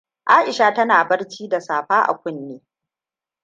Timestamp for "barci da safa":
1.03-2.01